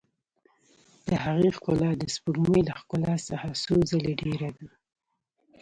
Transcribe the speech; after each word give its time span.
د 1.07 1.09
هغې 1.23 1.49
ښکلا 1.55 1.91
د 1.97 2.03
سپوږمۍ 2.15 2.61
له 2.67 2.73
ښکلا 2.79 3.13
څخه 3.29 3.47
څو 3.63 3.73
ځلې 3.89 4.13
ډېره 4.21 4.49
ده. 4.57 4.67